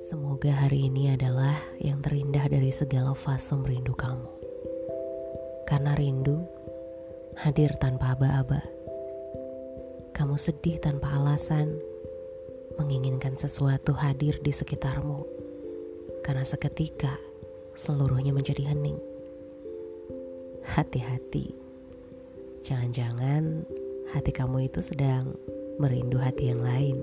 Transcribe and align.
Semoga 0.00 0.56
hari 0.56 0.88
ini 0.88 1.12
adalah 1.12 1.60
yang 1.76 2.00
terindah 2.00 2.48
dari 2.48 2.72
segala 2.72 3.12
fase 3.12 3.52
merindu 3.52 3.92
kamu. 3.92 4.24
Karena 5.68 5.92
rindu 5.92 6.48
hadir 7.36 7.76
tanpa 7.76 8.16
aba-aba. 8.16 8.64
Kamu 10.16 10.40
sedih 10.40 10.80
tanpa 10.80 11.20
alasan, 11.20 11.76
menginginkan 12.80 13.36
sesuatu 13.36 13.92
hadir 13.92 14.40
di 14.40 14.48
sekitarmu. 14.48 15.28
Karena 16.24 16.48
seketika 16.48 17.20
seluruhnya 17.76 18.32
menjadi 18.32 18.64
hening. 18.64 18.96
Hati-hati. 20.72 21.63
Jangan-jangan 22.64 23.68
hati 24.08 24.32
kamu 24.32 24.72
itu 24.72 24.80
sedang 24.80 25.36
merindu 25.76 26.16
hati 26.16 26.48
yang 26.48 26.64
lain. 26.64 26.96